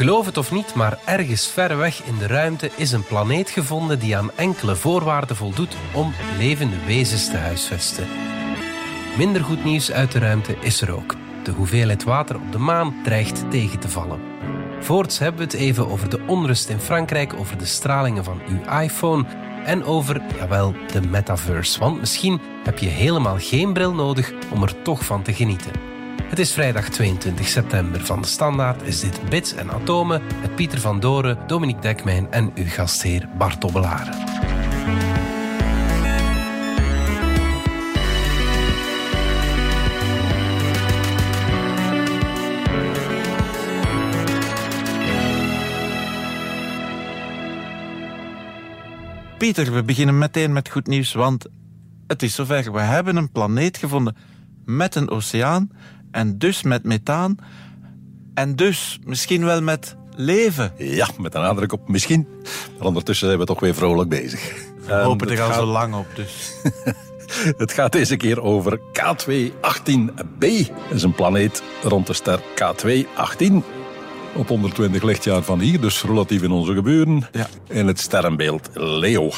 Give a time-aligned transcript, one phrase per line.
[0.00, 3.98] Geloof het of niet, maar ergens ver weg in de ruimte is een planeet gevonden
[3.98, 8.06] die aan enkele voorwaarden voldoet om levende wezens te huisvesten.
[9.16, 11.16] Minder goed nieuws uit de ruimte is er ook.
[11.42, 14.20] De hoeveelheid water op de maan dreigt tegen te vallen.
[14.80, 18.80] Voorts hebben we het even over de onrust in Frankrijk, over de stralingen van uw
[18.80, 19.24] iPhone
[19.64, 21.78] en over, jawel, de metaverse.
[21.78, 25.89] Want misschien heb je helemaal geen bril nodig om er toch van te genieten.
[26.30, 28.00] Het is vrijdag 22 september.
[28.00, 32.52] Van de Standaard is dit Bits en Atomen met Pieter van Doren, Dominique Dekmijn en
[32.54, 34.14] uw gastheer Bart Obbelaren.
[49.38, 51.46] Pieter, we beginnen meteen met goed nieuws, want
[52.06, 52.72] het is zover.
[52.72, 54.16] We hebben een planeet gevonden
[54.64, 55.70] met een oceaan
[56.10, 57.36] en dus met methaan
[58.34, 60.72] en dus misschien wel met leven.
[60.78, 62.26] Ja, met een nadruk op misschien.
[62.78, 64.68] Maar ondertussen zijn we toch weer vrolijk bezig.
[64.86, 66.52] We hopen er al zo lang op, dus.
[67.56, 70.38] Het gaat deze keer over K218b.
[70.38, 73.52] Dat is een planeet rond de ster K218.
[74.34, 77.28] Op 120 lichtjaar van hier, dus relatief in onze geburen.
[77.32, 77.48] Ja.
[77.68, 79.30] In het sterrenbeeld Leo.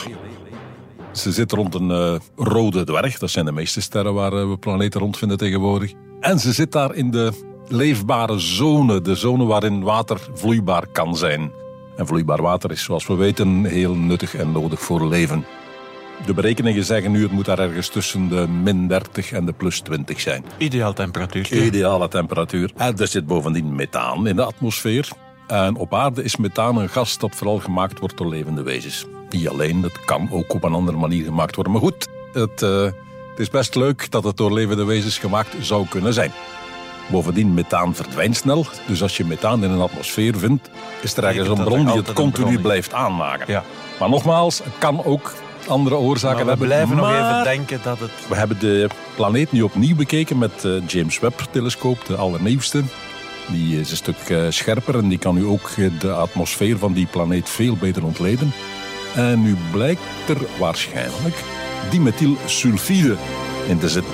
[1.12, 3.18] Ze zit rond een eh, rode dwerg.
[3.18, 5.92] Dat zijn de meeste sterren waar eh, we planeten rondvinden tegenwoordig.
[6.22, 7.32] En ze zit daar in de
[7.68, 9.00] leefbare zone.
[9.00, 11.52] De zone waarin water vloeibaar kan zijn.
[11.96, 15.44] En vloeibaar water is, zoals we weten, heel nuttig en nodig voor leven.
[16.26, 19.80] De berekeningen zeggen nu, het moet daar ergens tussen de min 30 en de plus
[19.80, 20.44] 20 zijn.
[20.58, 21.52] Ideaal temperatuur.
[21.52, 22.72] Ideale temperatuur.
[22.76, 25.08] En er zit bovendien methaan in de atmosfeer.
[25.46, 29.06] En op aarde is methaan een gas dat vooral gemaakt wordt door levende wezens.
[29.30, 31.72] Niet alleen, het kan ook op een andere manier gemaakt worden.
[31.72, 32.86] Maar goed, het, eh,
[33.32, 36.32] het is best leuk dat het door levende wezens gemaakt zou kunnen zijn.
[37.10, 38.66] Bovendien, methaan verdwijnt snel.
[38.86, 40.70] Dus als je methaan in een atmosfeer vindt,
[41.02, 43.52] is er ergens een bron die het continu blijft aanmaken.
[43.52, 43.64] Ja.
[43.98, 45.32] Maar nogmaals, het kan ook
[45.66, 46.66] andere oorzaken Maar we hebben.
[46.66, 48.10] blijven nog even denken dat het...
[48.28, 52.82] we hebben de planeet nu opnieuw bekeken met de James Webb-telescoop, de allernieuwste.
[53.48, 56.92] Die is een stuk eh, scherper en die kan nu ook eh, de atmosfeer van
[56.92, 58.52] die planeet veel beter ontleden.
[59.14, 61.42] En nu blijkt er waarschijnlijk
[61.90, 63.16] dimethylsulfide
[63.68, 64.12] in te zitten.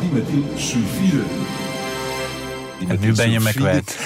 [0.00, 1.22] Dimethylsulfide.
[2.88, 3.98] En nu ben je me kwijt.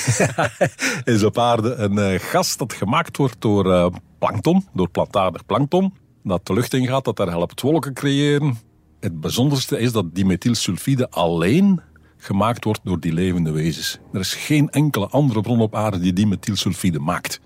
[1.15, 3.87] is op aarde een eh, gas dat gemaakt wordt door eh,
[4.19, 5.95] plankton, door plantaardig plankton.
[6.23, 8.59] Dat de lucht ingaat, dat daar helpt wolken creëren.
[9.01, 11.81] Het bijzonderste is dat dimethylsulfide alleen
[12.17, 13.99] gemaakt wordt door die levende wezens.
[14.13, 17.41] Er is geen enkele andere bron op aarde die dimethylsulfide maakt.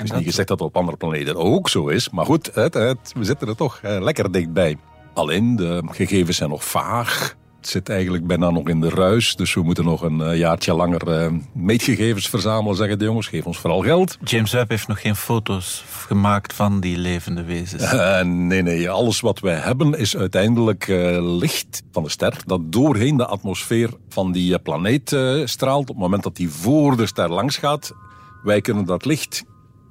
[0.00, 2.50] Het is dat- niet gezegd dat het op andere planeten ook zo is, maar goed,
[2.54, 4.76] het, het- we zitten er toch eh, lekker dichtbij.
[5.14, 7.36] Alleen de gegevens zijn nog vaag.
[7.56, 10.74] Het zit eigenlijk bijna nog in de ruis, dus we moeten nog een eh, jaartje
[10.74, 12.76] langer eh, meetgegevens verzamelen.
[12.76, 14.18] Zeggen de jongens, geef ons vooral geld.
[14.24, 17.92] James Webb heeft nog geen foto's gemaakt van die levende wezens.
[18.22, 20.86] Nee, nee, alles wat wij hebben is uiteindelijk
[21.20, 25.80] licht van de ster dat doorheen de atmosfeer van die planeet straalt.
[25.80, 27.92] Op het moment dat die voor de ster langs gaat,
[28.42, 29.44] wij kunnen dat licht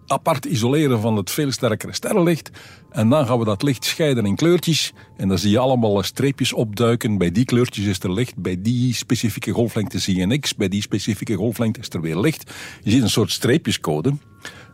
[0.09, 2.49] apart isoleren van het veel sterkere sterrenlicht.
[2.91, 4.93] En dan gaan we dat licht scheiden in kleurtjes.
[5.17, 7.17] En dan zie je allemaal eh, streepjes opduiken.
[7.17, 8.35] Bij die kleurtjes is er licht.
[8.35, 10.55] Bij die specifieke golflengte zie je niks.
[10.55, 12.51] Bij die specifieke golflengte is er weer licht.
[12.83, 14.13] Je ziet een soort streepjescode.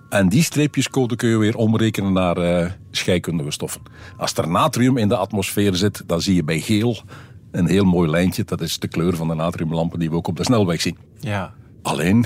[0.09, 3.81] En die streepjescode kun je weer omrekenen naar eh, scheikundige stoffen.
[4.17, 6.97] Als er natrium in de atmosfeer zit, dan zie je bij geel
[7.51, 8.43] een heel mooi lijntje.
[8.43, 10.97] Dat is de kleur van de natriumlampen die we ook op de snelweg zien.
[11.19, 11.53] Ja.
[11.81, 12.25] Alleen,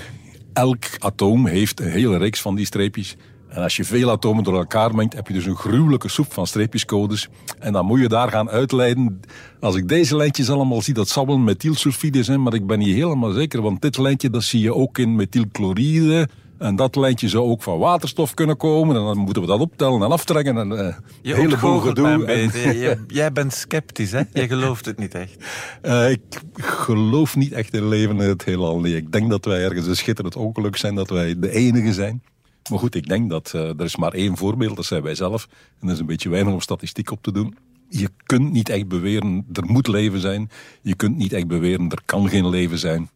[0.59, 3.15] elk atoom heeft een hele reeks van die streepjes.
[3.49, 6.47] En als je veel atomen door elkaar mengt, heb je dus een gruwelijke soep van
[6.47, 7.29] streepjescodes.
[7.59, 9.21] En dan moet je daar gaan uitleiden.
[9.59, 12.95] Als ik deze lijntjes allemaal zie, dat zal wel methylsulfide zijn, maar ik ben niet
[12.95, 13.61] helemaal zeker.
[13.61, 16.29] Want dit lijntje, dat zie je ook in methylchloride.
[16.59, 18.95] En dat lijntje zou ook van waterstof kunnen komen.
[18.95, 20.57] En dan moeten we dat optellen en aftrekken.
[20.57, 24.21] En uh, Je hele een En- Jij bent sceptisch, hè?
[24.33, 25.35] Je gelooft het niet echt.
[25.81, 26.21] Eh, ik
[26.53, 28.79] geloof niet echt in leven in het heelal.
[28.79, 32.23] Nee, ik denk dat wij ergens een schitterend ongeluk zijn, dat wij de enige zijn.
[32.69, 35.47] Maar goed, ik denk dat eh, er is maar één voorbeeld, dat zijn wij zelf.
[35.51, 37.55] En dat is een beetje weinig om statistiek op te doen.
[37.89, 40.49] Je kunt niet echt beweren, er moet leven zijn.
[40.81, 43.09] Je kunt niet echt beweren, er kan geen leven zijn.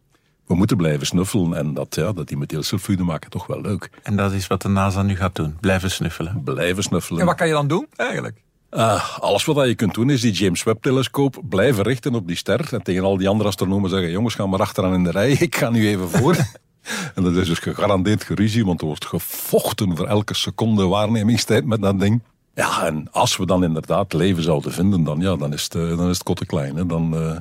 [0.47, 3.89] We moeten blijven snuffelen en dat, ja, dat die methylsulfide maken toch wel leuk.
[4.03, 5.57] En dat is wat de NASA nu gaat doen.
[5.59, 6.41] Blijven snuffelen.
[6.43, 7.19] Blijven snuffelen.
[7.19, 8.41] En wat kan je dan doen, eigenlijk?
[8.69, 12.73] Ah, alles wat je kunt doen is die James Webb-telescoop blijven richten op die ster.
[12.73, 15.55] En tegen al die andere astronomen zeggen: jongens, ga maar achteraan in de rij, ik
[15.55, 16.35] ga nu even voor.
[17.15, 21.81] en dat is dus gegarandeerd geruzie, want er wordt gevochten voor elke seconde waarnemingstijd met
[21.81, 22.21] dat ding.
[22.55, 25.97] Ja, en als we dan inderdaad leven zouden vinden, dan, ja, dan, is, het, eh,
[25.97, 26.75] dan is het kotte klein.
[26.75, 26.85] Hè.
[26.85, 27.37] Dan eh,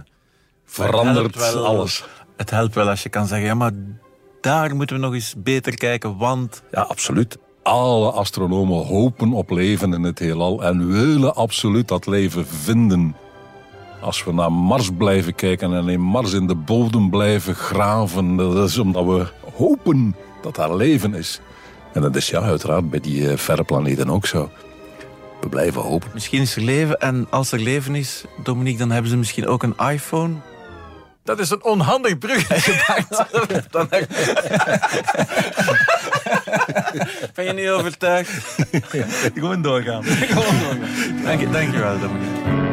[0.64, 2.04] verandert alles.
[2.36, 3.72] Het helpt wel als je kan zeggen, ja, maar
[4.40, 6.62] daar moeten we nog eens beter kijken, want...
[6.70, 7.38] Ja, absoluut.
[7.62, 13.16] Alle astronomen hopen op leven in het heelal en willen absoluut dat leven vinden.
[14.00, 18.68] Als we naar Mars blijven kijken en in Mars in de bodem blijven graven, dat
[18.68, 19.26] is omdat we
[19.56, 21.40] hopen dat daar leven is.
[21.92, 24.50] En dat is ja, uiteraard bij die uh, verre planeten ook zo.
[25.40, 26.10] We blijven hopen.
[26.14, 29.62] Misschien is er leven en als er leven is, Dominique, dan hebben ze misschien ook
[29.62, 30.34] een iPhone.
[31.24, 33.02] Dat is een onhandig bruggetje,
[33.70, 33.88] Dan
[37.34, 38.30] ben je niet overtuigd?
[39.34, 40.04] Gewoon doorgaan.
[40.32, 41.22] Gewoon doorgaan.
[41.24, 42.70] Dank je, dank je wel, Dominique.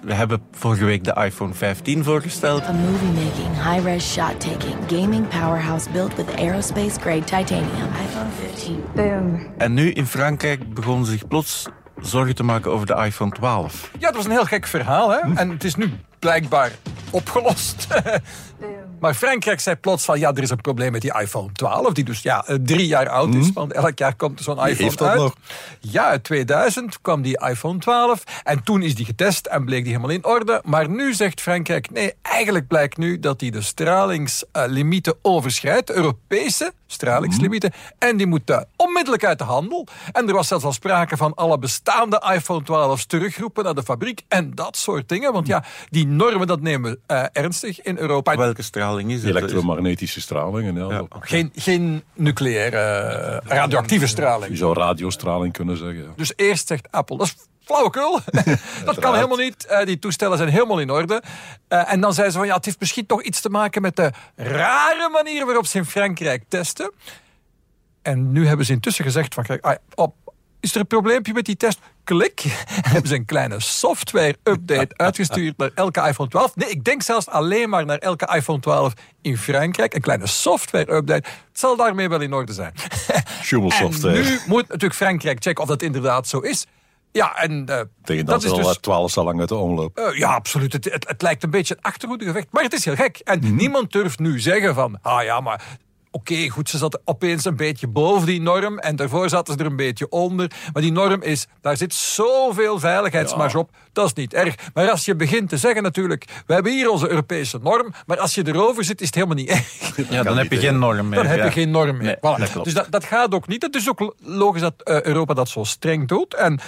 [0.00, 2.62] We hebben vorige week de iPhone 15 voorgesteld.
[2.62, 7.88] A movie-making, high-res shot-taking, gaming powerhouse built with aerospace-grade titanium.
[8.06, 8.82] iPhone 15.
[8.94, 9.46] Boom.
[9.58, 11.66] En nu in Frankrijk begonnen ze zich plots
[12.00, 13.90] zorgen te maken over de iPhone 12.
[13.98, 15.10] Ja, dat was een heel gek verhaal.
[15.10, 15.18] Hè?
[15.34, 16.72] En het is nu blijkbaar
[17.10, 17.86] opgelost.
[19.00, 22.04] Maar Frankrijk zei plots van ja, er is een probleem met die iPhone 12, die
[22.04, 23.44] dus ja, drie jaar oud is.
[23.46, 23.52] Mhm.
[23.52, 25.18] Want elk jaar komt er zo'n iPhone heeft dat uit.
[25.18, 25.34] Nog?
[25.80, 29.92] Ja, in 2000 kwam die iPhone 12 en toen is die getest en bleek die
[29.92, 30.62] helemaal in orde.
[30.64, 37.72] Maar nu zegt Frankrijk, nee, eigenlijk blijkt nu dat die de stralingslimieten overschrijdt, Europese stralingslimieten,
[37.98, 39.86] en die moet onmiddellijk uit de handel.
[40.12, 44.22] En er was zelfs al sprake van alle bestaande iPhone 12's terugroepen naar de fabriek
[44.28, 45.32] en dat soort dingen.
[45.32, 48.36] Want ja, die normen dat nemen we uh, ernstig in Europa.
[48.36, 48.87] Welke straling?
[48.88, 50.78] Straling is Elektromagnetische straling.
[50.78, 51.06] Ja.
[51.20, 54.50] Geen, geen nucleaire eh, radioactieve straling.
[54.50, 56.12] Je zou radiostraling kunnen zeggen.
[56.16, 58.20] Dus eerst zegt Apple, dat is flauwekul.
[58.84, 59.66] dat kan helemaal niet.
[59.70, 61.22] Uh, die toestellen zijn helemaal in orde.
[61.68, 63.96] Uh, en dan zeiden ze van ja, het heeft misschien toch iets te maken met
[63.96, 66.92] de rare manier waarop ze in Frankrijk testen.
[68.02, 70.14] En nu hebben ze intussen gezegd van kijk, ah, op
[70.60, 71.78] is er een probleempje met die test?
[72.08, 72.40] Klik.
[72.92, 76.56] Hebben ze een kleine software-update uitgestuurd naar elke iPhone 12.
[76.56, 79.94] Nee, ik denk zelfs alleen maar naar elke iPhone 12 in Frankrijk.
[79.94, 81.28] Een kleine software-update.
[81.28, 82.72] Het zal daarmee wel in orde zijn.
[83.50, 86.66] En nu moet natuurlijk Frankrijk checken of dat inderdaad zo is.
[87.12, 89.98] Ja, en uh, Tegen dat, dat is dus, 12 zo lang uit de omloop.
[89.98, 90.72] Uh, ja, absoluut.
[90.72, 92.46] Het, het, lijkt een beetje een achterhoedegevecht.
[92.50, 93.18] Maar het is heel gek.
[93.24, 93.54] En mhm.
[93.54, 94.98] niemand durft nu zeggen van...
[95.02, 95.62] Ah ja, maar
[96.10, 99.66] Oké, goed, ze zat opeens een beetje boven die norm en daarvoor zaten ze er
[99.66, 100.50] een beetje onder.
[100.72, 104.54] Maar die norm is, daar zit zoveel veiligheidsmarge op, dat is niet erg.
[104.74, 108.34] Maar als je begint te zeggen natuurlijk, we hebben hier onze Europese norm, maar als
[108.34, 109.96] je erover zit, is het helemaal niet erg.
[110.10, 111.22] Ja, dan heb je geen norm meer.
[111.22, 112.16] Dan heb je geen norm meer.
[112.16, 112.62] voilà.
[112.62, 113.62] dus dat, dat gaat ook niet.
[113.62, 116.34] Het is ook logisch dat uh, Europa dat zo streng doet.
[116.34, 116.60] En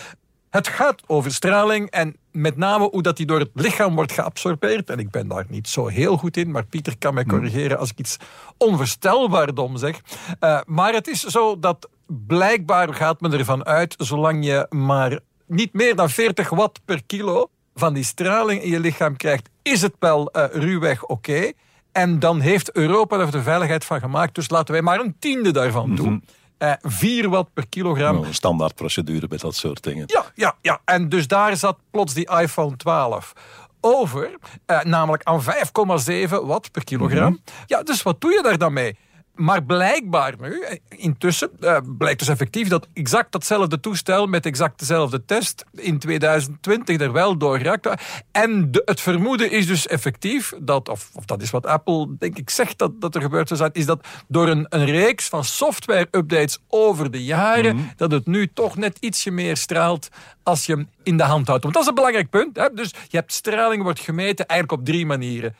[0.50, 4.90] het gaat over straling en met name hoe dat die door het lichaam wordt geabsorbeerd.
[4.90, 7.32] En ik ben daar niet zo heel goed in, maar Pieter kan mij hmm.
[7.32, 8.16] corrigeren als ik iets
[8.56, 10.00] onvoorstelbaar dom zeg.
[10.40, 15.72] Uh, maar het is zo dat blijkbaar gaat men ervan uit, zolang je maar niet
[15.72, 19.94] meer dan 40 watt per kilo van die straling in je lichaam krijgt, is het
[19.98, 21.52] wel uh, ruwweg oké.
[21.92, 25.50] En dan heeft Europa er de veiligheid van gemaakt, dus laten wij maar een tiende
[25.50, 26.24] daarvan doen.
[26.60, 26.74] Mhm.
[26.82, 28.14] 4 eh, watt per kilogram.
[28.14, 30.04] Nou, een standaard procedure bij dat soort dingen.
[30.06, 30.80] Ja, ja, ja.
[30.84, 33.32] En dus daar zat plots die iPhone 12
[33.80, 34.30] over,
[34.66, 37.32] eh, namelijk aan 5,7 watt per kilogram.
[37.32, 37.40] Mhm.
[37.66, 38.96] Ja, dus wat doe je daar dan mee?
[39.40, 45.24] Maar blijkbaar nu, intussen, uh, blijkt dus effectief dat exact datzelfde toestel met exact dezelfde
[45.24, 47.88] test in 2020 er wel door geraakt.
[48.32, 52.38] En de, het vermoeden is dus effectief dat, of, of, dat is wat Apple denk
[52.38, 55.44] ik zegt dat, dat er gebeurd zou zijn, is dat door een, een reeks van
[55.44, 57.84] software-updates over de jaren, mhm.
[57.96, 60.08] dat het nu toch net ietsje meer straalt
[60.42, 61.62] als je hem in de hand houdt.
[61.62, 62.56] Want dat is een belangrijk punt.
[62.56, 62.68] Hè?
[62.74, 65.54] Dus je hebt straling wordt gemeten eigenlijk op drie manieren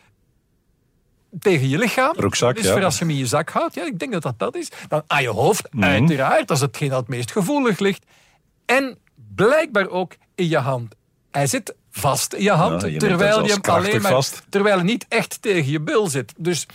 [1.38, 2.14] tegen je lichaam.
[2.16, 4.38] Rugzak, dus voor als je hem in je zak houdt, ja, ik denk dat dat
[4.38, 4.68] dat is.
[4.88, 8.04] Dan aan je hoofd, mm uiteraard, dat is hetgeen dat het meest gevoelig ligt.
[8.66, 8.98] En
[9.34, 10.94] blijkbaar ook in je hand.
[11.30, 15.42] Hij zit vast in je hand, terwijl je hem alleen maar, terwijl hij niet echt
[15.42, 16.32] tegen je bil zit.
[16.36, 16.66] Dus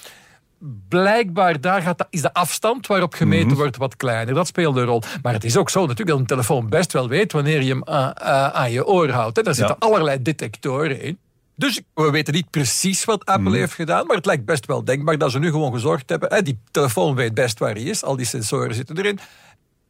[0.90, 3.56] blijkbaar daar gaat, is de afstand waarop gemeten mhm.
[3.56, 4.34] wordt wat kleiner.
[4.34, 5.02] Dat speelt een rol.
[5.22, 7.84] Maar het is ook zo natuurlijk dat een telefoon best wel weet wanneer je hem
[7.84, 8.20] aan,
[8.54, 9.36] aan je oor houdt.
[9.36, 9.44] Hè.
[9.44, 11.20] Daar zitten allerlei detectoren in.
[11.56, 13.60] Dus we weten niet precies wat Apple mhm.
[13.60, 16.34] heeft gedaan, maar het lijkt best wel denkbaar dat ze nu gewoon gezorgd hebben.
[16.34, 19.20] Hè, die telefoon weet best waar hij is, al die sensoren zitten erin.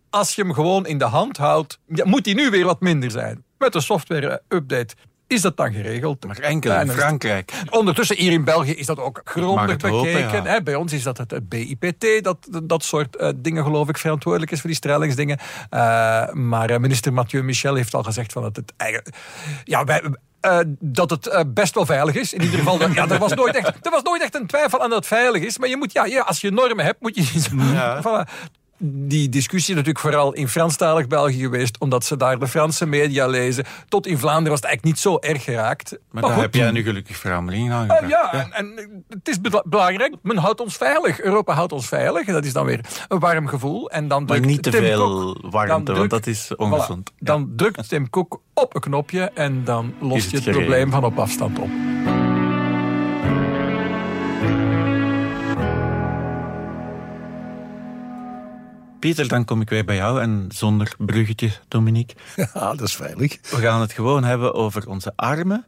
[0.09, 3.11] Als je hem gewoon in de hand houdt, ja, moet hij nu weer wat minder
[3.11, 3.43] zijn.
[3.57, 4.95] Met de software-update
[5.27, 6.25] is dat dan geregeld.
[6.25, 7.51] Maar enkel in Frankrijk.
[7.69, 10.63] Ondertussen hier in België is dat ook grondig bekeken.
[10.63, 14.59] Bij ons is dat het BIPT, dat dat soort uh, dingen geloof ik verantwoordelijk is
[14.59, 15.39] voor die stralingsdingen.
[15.39, 19.15] Uh, maar uh, minister Mathieu Michel heeft al gezegd van dat het eigenlijk...
[19.63, 20.01] Ja, wij,
[20.45, 22.33] uh, dat het uh, best wel veilig is.
[22.33, 24.81] In ieder geval, dat, ja, er, was nooit echt, er was nooit echt een twijfel
[24.81, 25.57] aan dat het veilig is.
[25.57, 27.41] Maar je moet, ja, ja als je normen hebt, moet je...
[27.73, 28.01] Ja.
[28.05, 28.29] voilà.
[28.77, 33.65] Die discussie natuurlijk vooral in Franstalig België geweest, omdat ze daar de Franse media lezen.
[33.87, 35.97] Tot in Vlaanderen was het eigenlijk niet zo erg geraakt.
[36.11, 38.31] Maar, daar goed, heb jij nu gelukkig verandering aan eh, gebracht.
[38.33, 40.15] ja, en, en het is bela- belangrijk.
[40.21, 41.21] Men houdt ons veilig.
[41.21, 42.25] Europa houdt ons veilig.
[42.25, 43.89] Dat is dan weer een warm gevoel.
[43.89, 46.55] En dan Maar niet te Tim veel Cook- warmte, want dat is Voilà.
[46.57, 47.11] ongezond.
[47.15, 47.25] Ja.
[47.25, 51.19] Dan drukt Tim Cook op een knopje en dan lost je het probleem van op
[51.19, 51.69] afstand op.
[59.05, 62.15] Pieter, dan kom ik weer bij jou en zonder bruggetje, Dominique.
[62.53, 63.37] Ja, dat is veilig.
[63.49, 65.65] We gaan het gewoon hebben over onze armen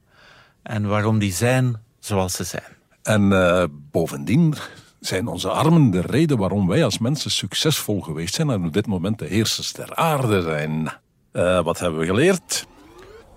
[0.64, 2.64] en waarom die zijn zoals ze zijn.
[3.04, 4.54] En eh, bovendien
[5.00, 8.88] zijn onze armen de reden waarom wij als mensen succesvol geweest zijn en op dit
[8.88, 10.92] moment de heersers ter aarde zijn.
[11.32, 12.68] Eh, wat hebben we geleerd?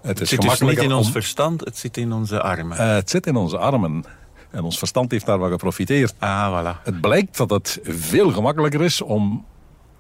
[0.02, 2.78] Het is zit dus niet in ons om- verstand, het zit in onze armen.
[2.78, 4.04] Eh, het zit in onze armen.
[4.50, 6.14] En ons verstand heeft daarvan geprofiteerd.
[6.19, 6.83] ah, voilà.
[6.83, 9.49] Het blijkt dat het veel gemakkelijker is om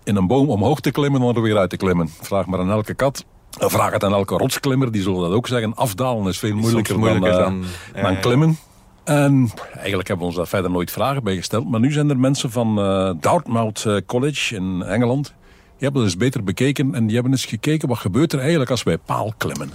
[0.04, 2.08] in een boom omhoog te klimmen dan er weer uit te klimmen.
[2.20, 3.24] Vraag maar aan elke kat.
[3.58, 5.74] Eh, Vraag het aan elke rotsklimmer, die zullen dat ook zeggen.
[5.74, 7.64] Afdalen is veel moeilijker, moeilijker dan,
[7.94, 8.58] eh, dan- klimmen.
[9.04, 11.70] En eigenlijk hebben we ons daar verder nooit vragen bij gesteld.
[11.70, 15.24] Maar nu zijn er mensen van eh, Dartmouth College in Engeland.
[15.26, 18.70] Die hebben dat eens beter bekeken en die hebben eens gekeken wat gebeurt er eigenlijk
[18.70, 19.70] als wij paal klimmen.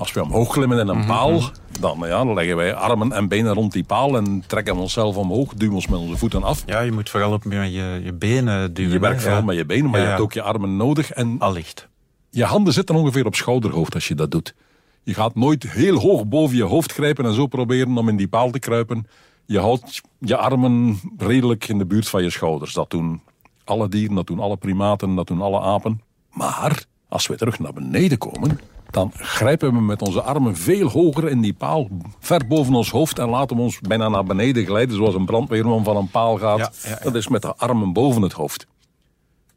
[0.00, 1.40] Als we omhoog klimmen in een Mhm, paal,
[1.80, 5.16] dan, ja, dan leggen wij armen en benen rond die paal en trekken we onszelf
[5.16, 6.62] omhoog, duwen ons met onze voeten af.
[6.66, 8.92] Ja, je moet vooral op met je, je benen duwen.
[8.92, 9.22] Je werkt hè?
[9.22, 9.44] vooral Ja.
[9.44, 11.10] met je benen, maar Ja, je hebt ook je armen nodig.
[11.10, 11.88] En Allicht.
[12.30, 14.54] je handen zitten ongeveer op schouderhoogte als je dat doet.
[15.02, 18.28] Je gaat nooit heel hoog boven je hoofd grijpen en zo proberen om in die
[18.28, 19.06] paal te kruipen.
[19.46, 22.72] Je houdt je armen redelijk in de buurt van je schouders.
[22.74, 23.20] Dat doen
[23.64, 26.00] alle dieren, dat doen alle primaten, dat doen alle apen.
[26.32, 31.28] Maar als we terug naar beneden komen, dan grijpen we met onze armen veel hoger
[31.28, 34.96] in die paal, ver boven ons hoofd en laten we ons bijna naar beneden glijden,
[34.96, 36.58] zoals een brandweerman van een paal gaat.
[36.58, 36.98] Ja, ja, ja.
[37.02, 38.66] Dat is met de armen boven het hoofd.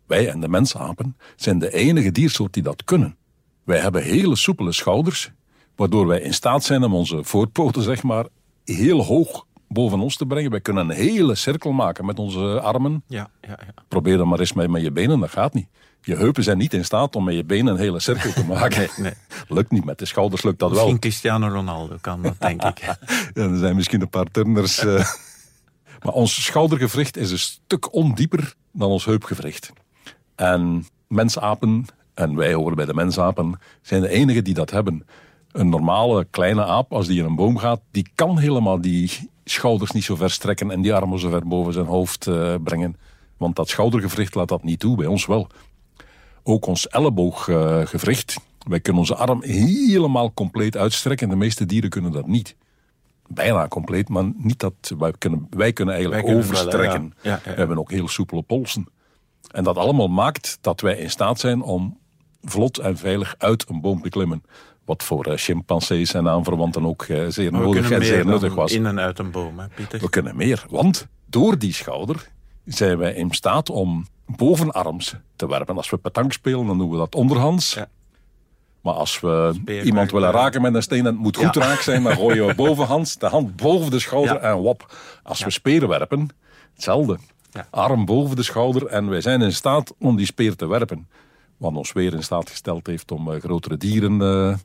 [0.08, 3.16] Wij en de mensapen zijn de enige diersoort die dat kunnen.
[3.63, 5.32] Wij hebben hele soepele schouders,
[5.75, 8.28] waardoor wij in staat zijn om onze voorpoten zeg maar,
[8.63, 10.52] heel hoog boven ons te brengen.
[10.52, 13.04] Wij kunnen een hele cirkel maken met onze armen.
[13.08, 13.84] Ja, ja, ja.
[13.88, 15.68] Probeer dat maar eens met, met je benen, dat gaat niet.
[16.05, 18.79] Je heupen zijn niet in staat om met je benen een hele cirkel te maken.
[18.79, 19.13] Nee, nee.
[19.48, 20.77] Lukt niet, met de schouders lukt dat wel.
[20.79, 22.79] Misschien Cristiano Ronaldo kan dat, denk ik.
[22.86, 22.98] Ja,
[23.33, 24.77] er zijn misschien een paar turners.
[24.77, 25.05] eh.
[26.03, 29.72] maar ons schoudergewricht is een stuk ondieper dan ons heupgewricht.
[30.36, 35.05] En mensapen, en wij horen bij de mensapen, zijn de enigen die dat hebben.
[35.51, 39.91] Een normale kleine aap, als die in een boom gaat, die kan helemaal die schouders
[39.91, 42.95] niet zo ver strekken en die armen zo ver boven zijn hoofd eh, brengen.
[43.38, 45.48] Want dat schoudergewricht laat dat niet toe, bij ons wel.
[46.44, 48.36] Ook ons ellebooggewricht.
[48.68, 51.30] Wij kunnen onze arm helemaal compleet uitstrekken.
[51.30, 52.56] De meeste dieren kunnen dat niet.
[53.28, 57.14] Bijna compleet, maar niet dat wij kunnen, wij kunnen eigenlijk Wij kunnen wel, overstrekken.
[57.22, 57.30] ja.
[57.32, 57.52] Ja, ja, ja.
[57.52, 58.88] We hebben ook heel soepele polsen.
[59.52, 61.98] En dat allemaal maakt dat wij in staat zijn om
[62.42, 64.44] vlot en veilig uit een boom te klimmen.
[64.86, 68.72] Wat voor eh, chimpansees en aanverwanten ook eh, zeer nodig en zeer nuttig was.
[68.72, 70.00] in en uit een boom, hè, Pieter?
[70.00, 72.30] We kunnen meer, want door die schouder
[72.66, 75.75] zijn wij in staat om bovenarms te werpen.
[75.77, 77.74] Als we petank spelen, dan doen we dat onderhands.
[77.74, 77.88] Ja.
[78.82, 81.62] Maar als we iemand willen raken met een steen en het moet goed Ja.
[81.62, 84.39] raak zijn, dan gooien we bovenhands, de hand boven de schouder Ja.
[84.39, 84.96] en wop.
[85.24, 86.30] Als we speren werpen,
[86.74, 87.18] hetzelfde.
[87.51, 87.68] Ja.
[87.70, 91.08] Arm boven de schouder en wij zijn in staat om die speer te werpen.
[91.58, 94.56] Wat ons weer in staat gesteld heeft om eh, grotere dieren eh,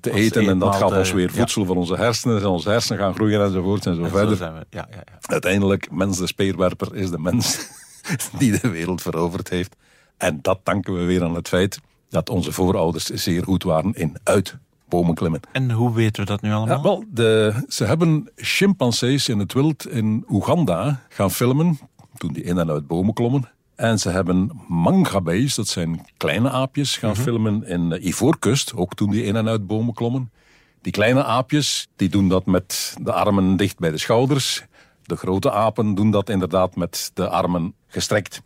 [0.00, 0.48] te Als eten.
[0.48, 2.38] En dat gaf ons weer voedsel voor onze hersenen.
[2.38, 4.36] En onze hersenen gaan groeien enzovoort en zo En zo verder.
[4.36, 4.66] zijn we.
[4.70, 5.18] Ja, ja, ja.
[5.20, 7.68] Uiteindelijk, mens de speerwerper is de mens
[8.38, 9.76] die de wereld veroverd heeft.
[10.16, 14.16] En dat danken we weer aan het feit dat onze voorouders zeer goed waren in
[14.22, 14.56] uit
[14.88, 15.40] bomen klimmen.
[15.52, 16.76] En hoe weten we dat nu allemaal?
[16.76, 21.78] Ja, wel, de, ze hebben chimpansees in het wild in Oeganda gaan filmen
[22.16, 23.50] toen die in en uit bomen klommen.
[23.74, 29.10] En ze hebben mangabees, dat zijn kleine aapjes, gaan filmen in de Ivoorkust, ook toen
[29.10, 30.32] die in en uit bomen klommen.
[30.80, 34.64] Die kleine aapjes, die doen dat met de armen dicht bij de schouders.
[35.04, 38.42] De grote apen doen dat inderdaad met de armen gestrekt.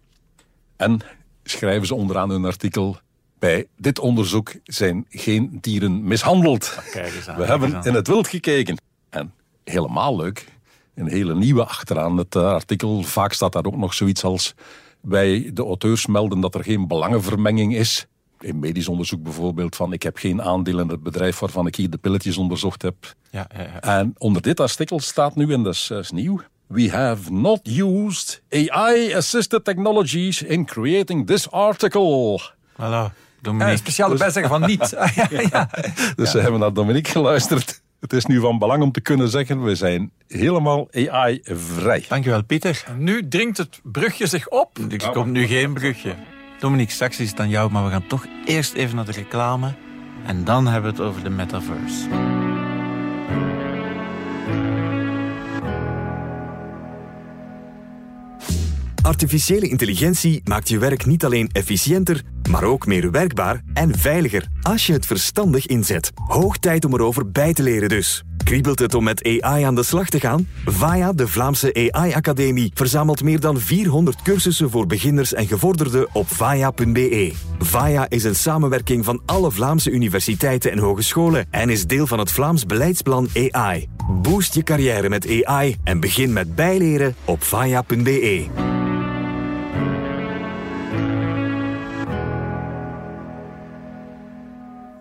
[0.76, 1.00] En
[1.44, 2.96] schrijven ze onderaan hun artikel...
[3.38, 6.78] Bij dit onderzoek zijn geen dieren mishandeld.
[6.92, 7.84] Kijk eens aan, We hebben aan.
[7.84, 8.76] in het wild gekeken.
[9.10, 9.32] En
[9.64, 10.48] helemaal leuk,
[10.94, 13.02] een hele nieuwe achteraan het eh, artikel.
[13.02, 14.54] Vaak staat daar ook nog zoiets als...
[15.00, 18.06] Wij, de auteurs, melden dat er geen belangenvermenging is.
[18.40, 19.92] In medisch onderzoek bijvoorbeeld van...
[19.92, 23.14] ik heb geen aandeel in het bedrijf waarvan ik hier de pilletjes onderzocht heb.
[23.30, 23.80] Ja, ja, ja.
[23.80, 26.40] En onder dit artikel staat nu, en dat is, dat is nieuw...
[26.66, 32.40] We have not used AI-assisted technologies in creating this article.
[32.72, 33.12] Voilà.
[33.40, 33.72] Dominique.
[33.72, 34.90] een speciale bijzeggen van niet.
[35.14, 35.70] Ja, ja.
[36.16, 37.82] Dus ze hebben naar Dominique geluisterd.
[38.00, 42.04] Het is nu van belang om te kunnen zeggen, we zijn helemaal AI-vrij.
[42.08, 42.84] Dankjewel, Pieter.
[42.98, 44.78] Nu dringt het brugje zich op.
[44.90, 46.14] Er komt nu geen brugje.
[46.58, 49.74] Dominique, straks is het aan jou, maar we gaan toch eerst even naar de reclame.
[50.26, 52.08] En dan hebben we het over de metaverse.
[59.02, 64.86] Artificiële intelligentie maakt je werk niet alleen efficiënter, maar ook meer werkbaar en veiliger als
[64.86, 66.12] je het verstandig inzet.
[66.14, 68.24] Hoog tijd om erover bij te leren dus.
[68.46, 70.48] Kriebelt het om met AI aan de slag te gaan?
[70.64, 77.32] VAIA, de Vlaamse AI-academie, verzamelt meer dan 400 cursussen voor beginners en gevorderden op vaia.be.
[77.58, 82.32] VAIA is een samenwerking van alle Vlaamse universiteiten en hogescholen en is deel van het
[82.32, 83.88] Vlaams beleidsplan AI.
[84.22, 88.75] Boost je carrière met AI en begin met bijleren op vaia.be.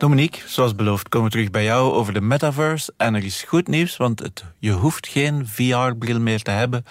[0.05, 2.93] Dominique, zoals beloofd komen we terug bij jou over de metaverse.
[2.97, 6.85] En er is goed nieuws, want het, je hoeft geen VR-bril meer te hebben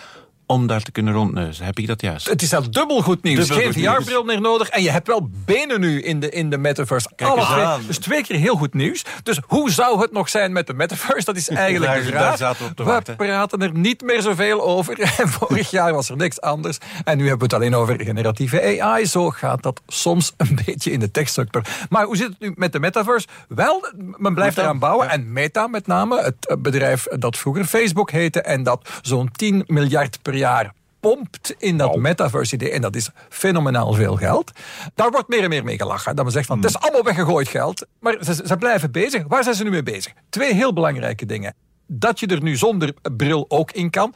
[0.47, 1.65] om daar te kunnen rondneuzen.
[1.65, 2.29] Heb ik dat juist?
[2.29, 3.47] Het is al dubbel goed nieuws.
[3.49, 3.85] Dubbel Geen.
[3.97, 4.69] VR-bril meer nodig.
[4.69, 7.09] En je hebt wel benen nu in de, in de metaverse.
[7.17, 7.65] Kijk Alle eens twee.
[7.65, 7.81] aan.
[7.87, 9.05] Dus twee keer heel goed nieuws.
[9.23, 11.25] Dus hoe zou het nog zijn met de metaverse?
[11.25, 13.17] Dat is eigenlijk Daar- de daar zaten we op te we wachten.
[13.17, 14.99] praten er niet meer zoveel over.
[15.25, 16.79] En vorig jaar was er niks anders.
[17.05, 19.07] En nu hebben we het alleen over generatieve AI.
[19.07, 21.63] Zo gaat dat soms een beetje in de techsector.
[21.89, 23.27] Maar hoe zit het nu met de metaverse?
[23.49, 23.87] Wel,
[24.17, 25.07] men blijft eraan bouwen.
[25.07, 25.13] ja.
[25.13, 28.41] En Meta met name, het bedrijf dat vroeger Facebook heette...
[28.43, 32.71] en dat zo'n 10 miljard per jaar pompt in dat metaverse-idee.
[32.71, 34.53] En dat is fenomenaal veel geld.
[34.95, 36.17] Daar wordt meer en meer mee gelachen.
[36.17, 37.87] Dat men zegt van, het is allemaal weggegooid geld.
[38.01, 39.25] Maar ze, ze blijven bezig.
[39.29, 40.13] Waar zijn ze nu mee bezig?
[40.31, 41.55] Twee heel belangrijke dingen.
[41.87, 44.15] Dat je er nu zonder bril ook in kan.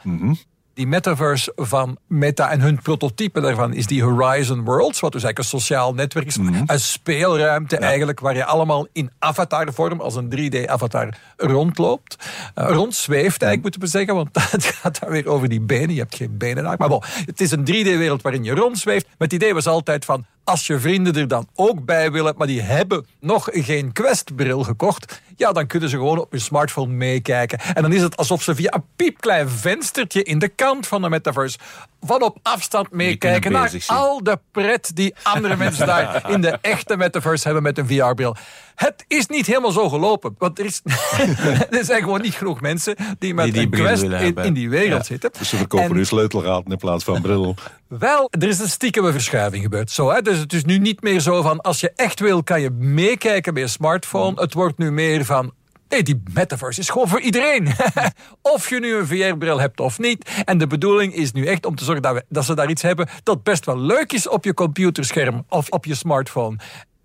[0.78, 5.38] Die metaverse van Meta en hun prototype daarvan is die Horizon Worlds, wat dus eigenlijk
[5.38, 6.36] een sociaal netwerk is.
[6.36, 12.16] Een speelruimte eigenlijk, waar je allemaal in avatarvorm, als een 3D-avatar, rondloopt.
[12.54, 15.94] Eh, rondzweeft eigenlijk, moeten we zeggen, want het gaat dan weer over die benen.
[15.94, 16.78] Je hebt geen benen daar.
[16.78, 19.06] Maar bon, het is een 3D-wereld waarin je rondzweeft.
[19.06, 22.46] Maar het idee was altijd van, als je vrienden er dan ook bij willen, maar
[22.46, 27.58] die hebben nog geen Quest-bril gekocht, ja, dan kunnen ze gewoon op hun smartphone meekijken.
[27.74, 31.08] En dan is het alsof ze via een piepklein venstertje in de kant van de
[31.08, 31.58] metaverse
[32.00, 36.96] van op afstand meekijken naar al de pret die andere mensen daar in de echte
[36.96, 38.36] metaverse hebben met een VR-bril.
[38.78, 40.34] Het is niet helemaal zo gelopen.
[40.38, 40.80] Want er, is,
[41.78, 44.02] er zijn gewoon niet genoeg mensen die met Die die een Quest
[44.44, 45.30] in, die wereld zitten.
[45.38, 47.54] Dus ze verkopen En- nu sleutelgaten in plaats van bril.
[47.88, 49.90] wel, er is een stiekeme verschuiving gebeurd.
[49.90, 50.22] Zo, hè?
[50.22, 51.60] Dus het is nu niet meer zo van...
[51.60, 54.40] als je echt wil, kan je meekijken bij je smartphone.
[54.40, 55.52] Het wordt nu meer van...
[55.88, 57.68] Nee, die metaverse is gewoon voor iedereen.
[58.54, 60.30] of je nu een VR-bril hebt of niet.
[60.44, 62.82] En de bedoeling is nu echt om te zorgen dat, we, dat ze daar iets
[62.82, 63.08] hebben...
[63.22, 66.56] dat best wel leuk is op je computerscherm of op je smartphone.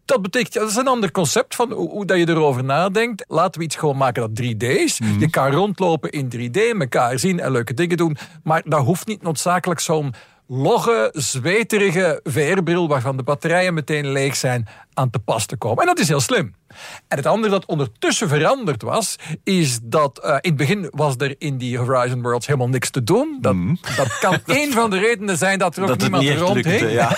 [0.05, 3.25] Dat betekent, dat is een ander concept van hoe, hoe dat je erover nadenkt.
[3.27, 4.99] Laten we iets gewoon maken dat 3D is.
[5.19, 8.17] Je kan rondlopen in 3D, elkaar zien en leuke dingen doen.
[8.43, 10.13] Maar dat hoeft niet noodzakelijk zo'n
[10.47, 15.79] logge, zweterige VR-bril waarvan de batterijen meteen leeg zijn aan te pas te komen.
[15.79, 16.55] En dat is heel slim.
[17.07, 21.35] En het andere dat ondertussen veranderd was, is dat eh, in het begin was er
[21.37, 23.37] in die Horizon Worlds helemaal niks te doen.
[23.41, 23.55] Dat,
[23.95, 26.91] dat kan één van de redenen zijn dat er ook Dat het niemand niet lukte,
[26.91, 27.17] ja.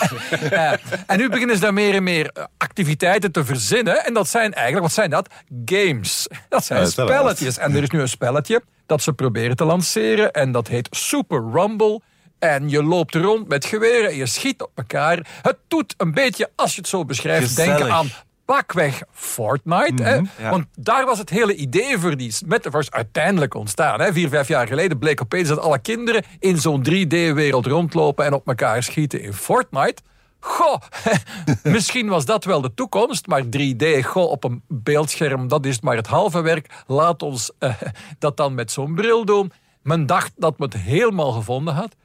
[0.50, 0.80] Ja.
[1.08, 4.06] En nu beginnen ze daar meer en meer eh, activiteiten te verzinnen.
[4.06, 5.30] En dat zijn eigenlijk, wat zijn dat?
[5.66, 6.28] Games.
[6.50, 7.58] Dat zijn Ja, spelletjes.
[7.58, 10.32] En er is nu een spelletje dat ze proberen te lanceren.
[10.32, 12.02] En dat heet Super Rumble.
[12.40, 15.28] En je loopt rond met geweren en je schiet op elkaar.
[15.42, 17.78] Het doet een beetje, als je het zo beschrijft, Gezellig.
[17.78, 18.10] denken aan
[18.46, 20.04] pakweg Fortnite.
[20.04, 20.16] hè?
[20.16, 20.50] ja.
[20.50, 24.00] Want daar was het hele idee voor die metaverse uiteindelijk ontstaan.
[24.02, 24.14] Hè?
[24.14, 28.48] Vier, vijf jaar geleden bleek opeens dat alle kinderen in zo'n 3D-wereld rondlopen en op
[28.48, 30.02] elkaar schieten in Fortnite.
[30.40, 30.82] Goh,
[31.64, 35.96] misschien was dat wel de toekomst, maar 3D, goh, op een beeldscherm, dat is maar
[35.96, 36.84] het halve werk.
[36.88, 37.74] Laat ons eh,
[38.20, 39.52] dat dan met zo'n bril doen.
[39.82, 41.96] Men dacht dat men het helemaal gevonden had.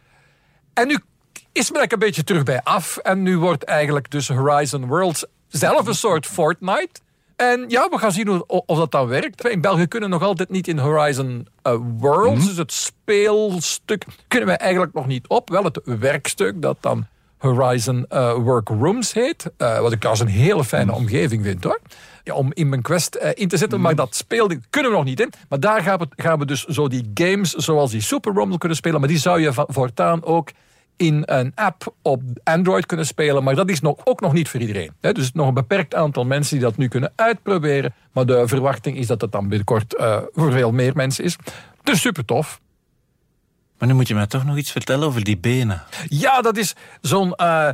[0.72, 0.98] En nu
[1.52, 2.96] is men eigenlijk een beetje terug bij af.
[2.96, 7.00] En nu wordt eigenlijk dus Horizon Worlds zelf een soort Fortnite.
[7.37, 9.48] En ja, we gaan zien hoe, of dat dan werkt.
[9.48, 14.54] In België kunnen nog altijd niet in Horizon eh, Worlds, dus het speelstuk, kunnen we
[14.54, 15.48] eigenlijk nog niet op.
[15.48, 17.06] Wel het werkstuk dat dan
[17.40, 19.50] Horizon eh, Workrooms heet.
[19.57, 21.81] Eh, wat ik trouwens een hele fijne omgeving vind hoor.
[22.24, 25.07] Ja, om in mijn quest eh, in te zetten, maar dat speelde kunnen we nog
[25.07, 25.33] niet in.
[25.48, 28.76] Maar daar gaan we, gaan we dus zo die games zoals die Super Rumble kunnen
[28.76, 29.00] spelen.
[29.00, 30.50] Maar die zou je voortaan ook
[30.96, 33.44] in een app op Android kunnen spelen.
[33.44, 34.92] Maar dat is nog, ook nog niet voor iedereen.
[35.00, 35.12] Hè.
[35.12, 37.94] Dus nog een beperkt aantal mensen die dat nu kunnen uitproberen.
[38.12, 39.94] Maar de verwachting is dat het dan binnenkort
[40.33, 41.37] voor veel meer mensen is.
[41.83, 42.61] Dus super tof.
[43.80, 45.82] Maar nu moet je mij toch nog iets vertellen over die benen.
[46.08, 47.68] Ja, dat is zo'n eh,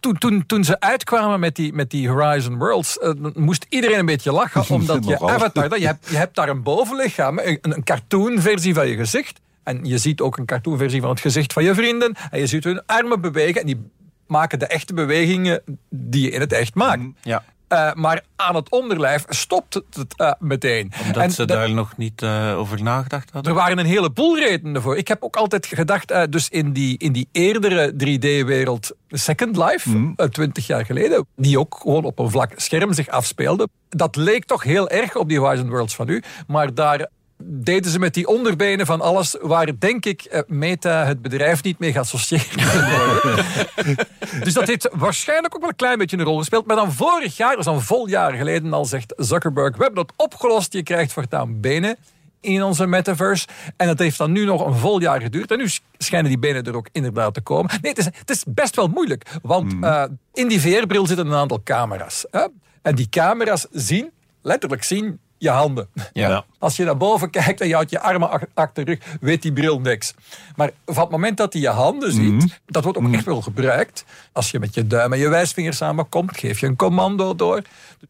[0.00, 4.06] toen, toen, toen ze uitkwamen met die, met die Horizon Worlds, uh, moest iedereen een
[4.06, 8.74] beetje lachen, omdat je avatar, je hebt, je hebt daar een bovenlichaam, een, een cartoonversie
[8.74, 12.14] van je gezicht, en je ziet ook een cartoonversie van het gezicht van je vrienden,
[12.30, 13.90] en je ziet hun armen bewegen, en die
[14.26, 17.02] maken de echte bewegingen die je in het echt maakt.
[17.22, 17.44] Ja.
[17.68, 20.92] Uh, maar aan het onderlijf stopt het uh, meteen.
[21.06, 23.52] Omdat en ze daar nog niet uh, over nagedacht hadden?
[23.52, 24.96] Er waren een heleboel redenen voor.
[24.96, 30.16] Ik heb ook altijd gedacht, dus in die, in die eerdere 3D-wereld Second Life, mm.
[30.30, 34.62] 20 jaar geleden, die ook gewoon op een vlak scherm zich afspeelde, dat leek toch
[34.62, 36.22] heel erg op die Horizon Worlds van u.
[36.46, 37.08] Maar daar
[37.42, 41.78] deden ze met die onderbenen van alles waar, denk ik, eh, Meta het bedrijf niet
[41.78, 43.44] mee geassocieerd worden.
[44.44, 46.66] dus dat heeft waarschijnlijk ook wel een klein beetje een rol gespeeld.
[46.66, 50.02] Maar dan vorig jaar, dat is een vol jaar geleden al, zegt Zuckerberg, we hebben
[50.02, 51.96] het opgelost, je krijgt voortaan benen
[52.40, 53.46] in onze metaverse.
[53.76, 55.50] En dat heeft dan nu nog een vol jaar geduurd.
[55.50, 57.70] En nu schijnen die benen er ook inderdaad te komen.
[57.82, 59.30] Nee, het is, het is best wel moeilijk.
[59.42, 59.84] Want hmm.
[59.84, 62.26] uh, in die VR-bril zitten een aantal camera's.
[62.30, 62.46] Hè?
[62.82, 64.10] En die camera's zien,
[64.42, 65.88] letterlijk zien, je handen.
[66.12, 66.44] Ja.
[66.58, 69.52] Als je naar boven kijkt en je houdt je armen achter de rug, weet die
[69.52, 70.14] bril niks.
[70.56, 72.46] Maar van het moment dat hij je handen ziet, mhm.
[72.66, 73.14] dat wordt ook mhm.
[73.14, 74.04] echt wel gebruikt.
[74.32, 77.62] Als je met je duim en je wijsvinger samenkomt, geef je een commando door.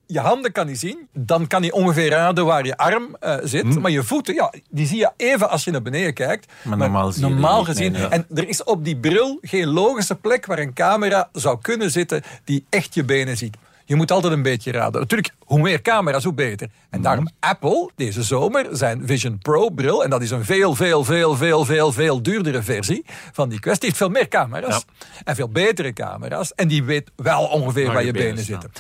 [0.07, 3.65] Je handen kan hij zien, dan kan hij ongeveer raden waar je arm uh, zit.
[3.65, 3.81] Mhm.
[3.81, 6.53] Maar je voeten, ja, die zie je even als je naar beneden kijkt.
[6.63, 7.95] Maar, normaal, zie normaal gezien.
[7.95, 12.23] En er is op die bril geen logische plek waar een camera zou kunnen zitten
[12.45, 13.57] die echt je benen ziet.
[13.89, 15.01] Je moet altijd een beetje raden.
[15.01, 16.69] Natuurlijk, hoe meer camera's, hoe beter.
[16.91, 17.33] En daarom mhm.
[17.41, 20.05] Apple, deze zomer, zijn Vision Pro bril.
[20.05, 23.81] En dat is een veel, veel, veel, veel, veel, veel duurdere versie van die Quest.
[23.81, 24.85] Die heeft veel meer camera's.
[25.25, 26.55] En veel betere camera's.
[26.55, 28.71] En die weet wel ongeveer waar, je, benen, zitten.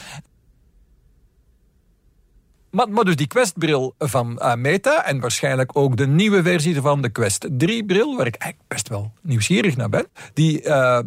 [2.71, 7.03] Maar, maar, dus die Quest-bril van uh, Meta en waarschijnlijk ook de nieuwe versie van
[7.03, 10.99] de Quest 3-bril, waar ik eigenlijk best wel nieuwsgierig naar ben, die uh,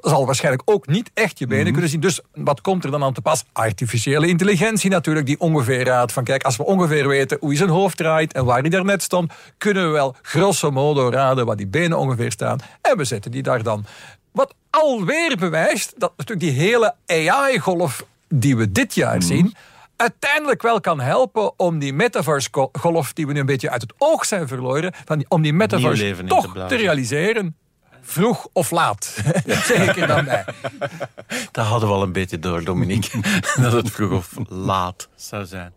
[0.00, 1.72] zal waarschijnlijk ook niet echt je benen mhm.
[1.72, 2.00] kunnen zien.
[2.00, 3.44] Dus wat komt er dan aan te pas?
[3.52, 7.70] Artificiële intelligentie natuurlijk, die ongeveer raadt van kijk, als we ongeveer weten hoe hij zijn
[7.70, 11.66] hoofd draait en waar hij daarnet stond, kunnen we wel grosso modo raden waar die
[11.66, 12.58] benen ongeveer staan.
[12.80, 13.84] En we zetten die daar dan.
[14.32, 19.26] Wat alweer bewijst dat natuurlijk die hele AI-golf die we dit jaar mhm.
[19.26, 19.54] zien,
[19.96, 24.24] uiteindelijk wel kan helpen om die metaverse-golf die we nu een beetje uit het oog
[24.24, 27.56] zijn verloren, van om die metaverse toch te, te realiseren
[28.02, 29.16] vroeg of laat.
[29.64, 30.44] Zeker dan bij.
[31.52, 33.20] Dat hadden we al een beetje door, Dominique.
[33.62, 35.72] dat het vroeg of laat zou zijn.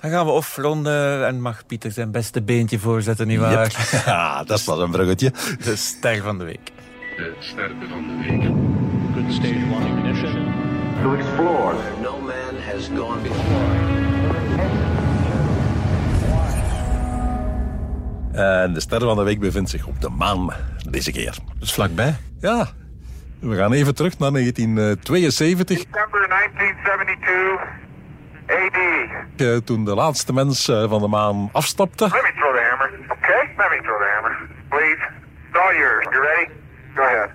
[0.00, 3.52] Dan gaan we afronden en mag Pieter zijn beste beentje voorzetten, nietwaar?
[3.52, 4.02] Yep.
[4.06, 5.32] Ja, dat was een bruggetje.
[5.64, 6.72] De ster van de week.
[7.16, 8.42] De ster van de week.
[9.14, 10.52] Good stage one ignition.
[11.02, 11.76] To explore.
[12.02, 13.89] No man has gone before.
[18.32, 20.50] En de ster van de week bevindt zich op de maan
[20.90, 21.36] deze keer.
[21.58, 22.16] Dus vlakbij?
[22.40, 22.66] Ja.
[23.40, 25.76] We gaan even terug naar 1972.
[25.76, 27.88] December 1972
[28.50, 28.78] AD.
[29.40, 32.04] Uh, toen de laatste mens uh, van de maan afstapte.
[32.04, 32.90] Let me throw the hammer.
[33.08, 34.48] Okay, let me throw the hammer.
[34.68, 35.00] Please.
[35.48, 36.04] It's all yours.
[36.10, 36.50] You ready?
[36.94, 37.30] Go ahead.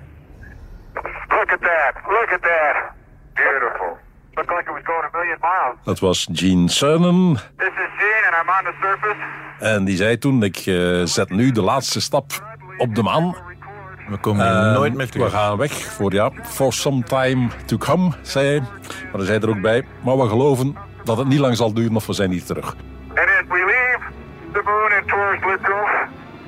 [1.29, 1.93] Look at that.
[2.07, 2.75] Look at that.
[3.33, 3.97] Beautiful.
[4.35, 5.75] Looked like it was going a million miles.
[5.83, 7.33] Dat was Gene Cernan.
[7.57, 9.17] This is Gene and I'm on the surface.
[9.59, 12.31] En die zei toen, ik uh, zet nu de laatste stap
[12.77, 13.35] op de maan.
[14.09, 15.31] We komen uh, nooit meer terug.
[15.31, 18.59] We gaan weg voor, ja, for some time to come, zei hij.
[18.59, 21.95] Maar hij zei er ook bij, maar we geloven dat het niet lang zal duren
[21.95, 22.75] of we zijn niet terug.
[23.07, 23.99] And as we leave
[24.53, 25.85] the moon and towards Little,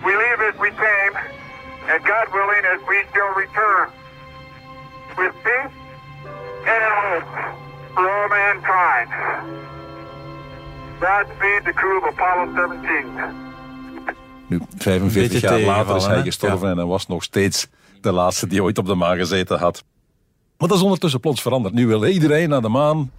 [0.03, 1.19] we leave as we came,
[1.91, 3.87] and God willing as we shall return.
[5.17, 5.73] With peace
[6.65, 7.65] and hope
[7.97, 9.09] all mankind.
[10.99, 13.47] Godspeed the crew of Apollo 17.
[14.47, 17.67] Nu, 45 jaar later is hij gestorven en hij was nog steeds
[18.01, 19.83] de laatste die ooit op de maan gezeten had.
[20.57, 21.73] Maar dat is ondertussen plots veranderd.
[21.73, 23.11] Nu wil iedereen naar de maan.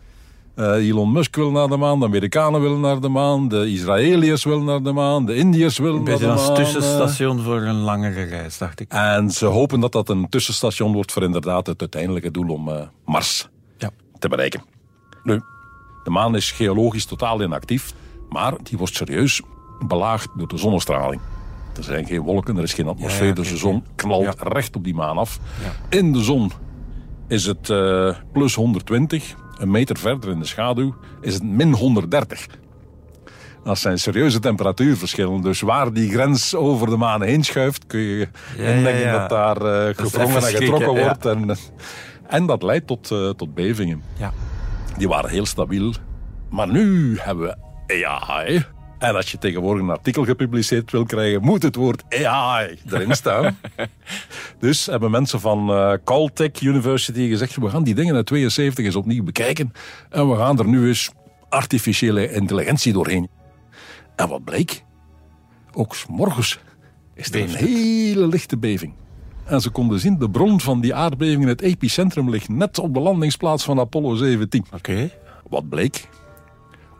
[0.56, 4.44] Uh, Elon Musk wil naar de maan, de Amerikanen willen naar de maan, de Israëliërs
[4.44, 6.48] willen naar de maan, de Indiërs willen naar de maan.
[6.48, 8.92] Een tussenstation voor een langere reis, dacht ik.
[8.92, 12.74] En ze hopen dat dat een tussenstation wordt voor inderdaad het uiteindelijke doel om uh,
[13.04, 13.48] Mars.
[14.18, 14.62] Te bereiken.
[15.22, 15.42] Nu,
[16.04, 17.92] de maan is geologisch totaal inactief,
[18.28, 19.42] maar die wordt serieus
[19.86, 21.20] belaagd door de zonnestraling.
[21.76, 24.94] Er zijn geen wolken, er is geen atmosfeer, dus de zon knalt recht op die
[24.94, 25.38] maan af.
[25.88, 26.52] In de zon
[27.28, 29.34] is het uh, plus 120.
[29.58, 32.46] Een meter verder in de schaduw is het min 130.
[33.64, 35.40] Dat zijn serieuze temperatuurverschillen.
[35.40, 39.62] Dus waar die grens over de maan heen schuift, kun je ja, indenken dat daar
[39.62, 41.26] uh, gevrongen en getrokken wordt.
[41.26, 41.56] En,
[42.28, 44.02] en dat leidt tot, uh, tot bevingen.
[44.18, 44.32] Ja.
[44.96, 45.94] Die waren heel stabiel.
[46.50, 48.64] Maar nu hebben we AI.
[48.98, 53.58] En als je tegenwoordig een artikel gepubliceerd wil krijgen, moet het woord AI erin staan.
[54.60, 58.96] dus hebben mensen van uh, Caltech University gezegd, we gaan die dingen uit 72 eens
[58.96, 59.72] opnieuw bekijken.
[60.10, 61.10] En we gaan er nu eens
[61.48, 63.28] artificiële intelligentie doorheen.
[64.16, 64.84] En wat bleek?
[65.72, 66.58] Ook s morgens
[67.14, 68.92] is er een hele lichte beving.
[69.48, 72.94] En ze konden zien, de bron van die aardbeving in het epicentrum ligt net op
[72.94, 74.64] de landingsplaats van Apollo 17.
[74.72, 75.10] Oké.
[75.48, 76.08] Wat bleek?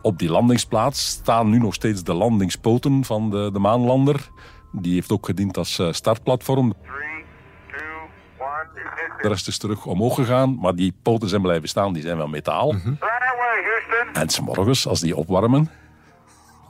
[0.02, 4.28] Op die landingsplaats staan nu nog steeds de landingspoten van de, de maanlander.
[4.72, 6.72] Die heeft ook gediend als uh, startplatform.
[6.82, 7.24] Three,
[7.70, 9.22] two, one.
[9.22, 12.30] De rest is terug omhoog gegaan, maar die poten zijn blijven staan, die zijn van
[12.30, 12.72] metaal.
[12.72, 14.22] Away, Houston.
[14.22, 15.70] En 's morgens, als die opwarmen,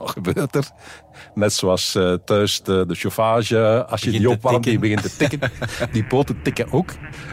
[0.07, 0.69] gebeurt er?
[1.33, 5.15] Net zoals eh, thuis de, de chauffage, als je Begint die opwarmt, die begint te
[5.17, 5.51] tikken.
[5.91, 6.91] Die poten tikken ook.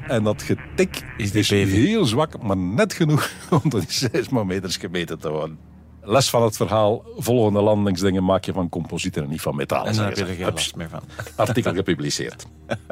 [0.08, 1.70] En dat getik Is beving.
[1.70, 3.30] heel zwak, maar net genoeg
[3.62, 5.58] om tot die seismometers gemeten te worden.
[6.02, 9.86] Les van het verhaal, volgende landingsdingen maak je van composieten en niet van metaal.
[9.86, 11.00] En daar heb je er geen last meer van.
[11.36, 12.46] Artikel gepubliceerd.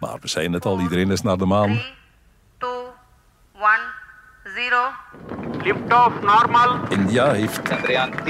[0.00, 1.80] Maar we zijn het al, iedereen is naar de maan
[4.60, 4.82] zero.
[5.64, 6.70] Liftoff normal.
[6.88, 7.60] India heeft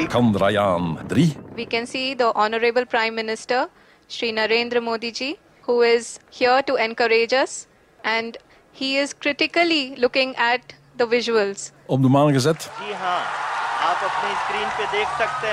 [0.08, 1.36] Chandrayaan, 3.
[1.54, 3.68] We can see the Honorable Prime Minister,
[4.06, 7.66] Sri Narendra Modi ji, who is here to encourage us.
[8.02, 8.36] And
[8.72, 10.60] he is critically looking at
[10.96, 11.72] the visuals.
[11.86, 12.70] Op de maan gezet.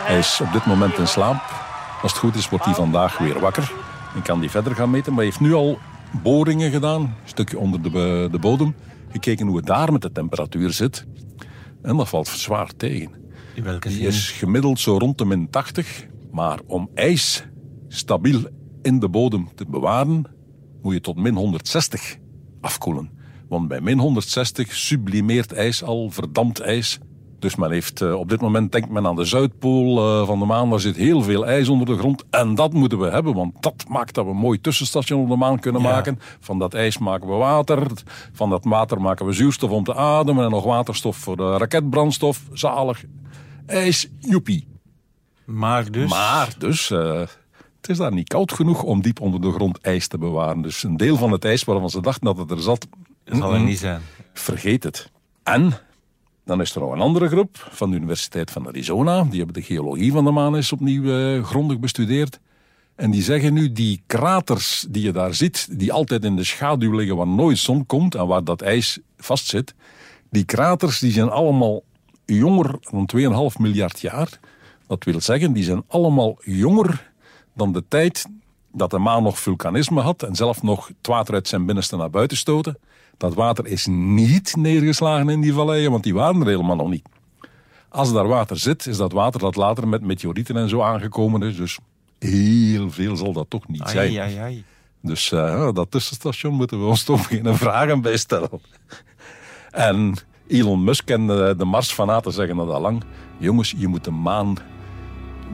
[0.03, 1.41] Hij is op dit moment in slaap.
[2.01, 3.71] Als het goed is, wordt hij vandaag weer wakker.
[4.15, 5.13] En kan hij verder gaan meten.
[5.13, 5.79] Maar hij heeft nu al
[6.11, 8.75] boringen gedaan, een stukje onder de, de bodem.
[9.23, 11.05] Gekeken hoe het daar met de temperatuur zit.
[11.81, 13.11] En dat valt zwaar tegen.
[13.55, 14.07] In welke Die zin?
[14.07, 16.05] is gemiddeld zo rond de min 80.
[16.31, 17.45] Maar om ijs
[17.87, 18.41] stabiel
[18.81, 20.25] in de bodem te bewaren,
[20.81, 22.17] moet je tot min 160
[22.61, 23.11] afkoelen.
[23.49, 26.99] Want bij min 160 sublimeert ijs al, verdampt ijs.
[27.39, 30.45] Dus men heeft, eh, op dit moment denkt men aan de Zuidpool eh, van de
[30.45, 30.69] maan.
[30.69, 32.23] Daar zit heel veel ijs onder de grond.
[32.29, 35.35] En dat moeten we hebben, want dat maakt dat we een mooi tussenstation op de
[35.35, 35.89] maan kunnen Ja.
[35.89, 36.19] maken.
[36.39, 37.87] Van dat ijs maken we water.
[38.33, 40.43] Van dat water maken we zuurstof om te ademen.
[40.45, 42.41] En nog waterstof voor de raketbrandstof.
[42.53, 43.03] Zalig.
[43.65, 44.67] IJs, joepie.
[45.45, 46.09] Maar dus...
[46.09, 47.19] Maar dus, eh,
[47.81, 50.61] het is daar niet koud genoeg om diep onder de grond ijs te bewaren.
[50.61, 52.87] Dus een deel van het ijs waarvan ze dachten dat het er zat,
[53.25, 54.01] zal er niet zijn.
[54.33, 55.11] vergeet het.
[55.43, 55.73] En
[56.47, 59.23] dan is er nog een andere groep van de Universiteit van Arizona.
[59.23, 62.39] Die hebben de geologie van de maan eens opnieuw eh, grondig bestudeerd.
[62.95, 66.95] En die zeggen nu, die kraters die je daar ziet, die altijd in de schaduw
[66.95, 69.75] liggen waar nooit zon komt en waar dat ijs vastzit,
[70.29, 71.83] die kraters die zijn allemaal
[72.25, 73.09] jonger dan
[73.51, 74.39] 2,5 miljard jaar.
[74.87, 77.11] Dat wil zeggen, die zijn allemaal jonger
[77.53, 78.25] dan de tijd
[78.71, 82.09] dat de maan nog vulkanisme had en zelf nog het water uit zijn binnenste naar
[82.09, 82.77] buiten stoten.
[83.17, 87.05] Dat water is niet neergeslagen in die valleien, want die waren er helemaal nog niet.
[87.89, 91.55] Als daar water zit, is dat water dat later met meteorieten en zo aangekomen is.
[91.55, 91.79] Dus
[92.19, 94.07] heel veel zal dat toch niet zijn.
[94.07, 94.63] Ai, ai, ai.
[95.01, 98.49] Dus eh, dat tussenstation moeten we ons toch beginnen vragen bij stellen.
[99.71, 100.15] En
[100.47, 103.03] Elon Musk en de, de Marsfanaten zeggen dat al lang.
[103.37, 104.57] Jongens, je moet de maan...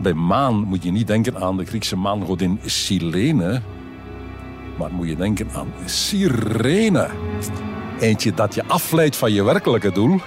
[0.02, 3.62] Bij maan moet je niet denken aan de Griekse maangodin Silene.
[4.77, 7.07] Maar moet je denken aan Sirene.
[7.99, 10.19] Eentje dat je afleidt van je werkelijke doel.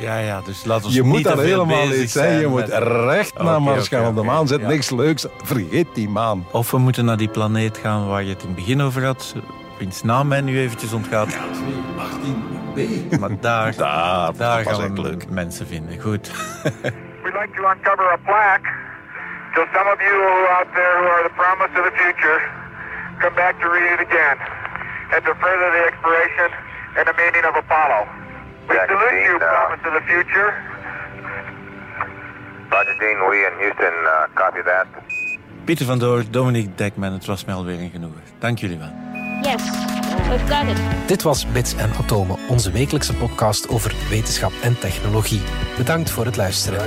[0.00, 2.00] Ja, ja, dus laat ons je niet moet te daar veel helemaal zijn.
[2.00, 4.06] Je zijn moet met- recht naar Oké, Mars gaan.
[4.06, 4.66] Op de maan zit Ja.
[4.68, 5.26] niks leuks.
[5.44, 6.46] Vergeet die maan.
[6.52, 9.34] Of we moeten naar die planeet gaan waar je het in het begin over had.
[9.78, 11.36] Wiens naam mij nu eventjes ontgaat.
[11.96, 13.18] 18b.
[13.20, 15.30] Maar daar, Daar, daar gaan we leuk.
[15.30, 16.00] mensen vinden.
[16.00, 16.30] Goed.
[17.24, 18.68] We'd like to uncover a plaque
[19.54, 20.16] so some of you
[20.58, 22.40] out there who are the promise of the future
[23.18, 24.36] come back to read it again
[25.14, 26.48] and to further the exploration
[26.96, 28.00] and the meaning of Apollo.
[28.68, 30.48] We salute you, promise of the future.
[32.70, 34.86] Roger, Dean, we in Houston uh, copy that.
[35.64, 38.20] Pieter van Door, Dominique Dekman, het was mij alweer een genoegen.
[38.38, 38.92] Dank jullie wel.
[39.42, 39.62] Yes,
[40.28, 40.78] we've got it.
[41.06, 45.42] Dit was Bits en Atomen, onze wekelijkse podcast over wetenschap en technologie.
[45.76, 46.80] Bedankt voor het luisteren.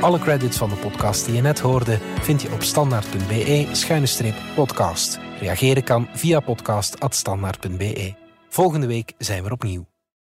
[0.00, 5.18] Alle credits van de podcast die je net hoorde vind je op standaard.be-podcast.
[5.40, 8.14] Reageren kan via podcast.standaard.be.
[8.48, 9.95] Volgende week zijn we opnieuw.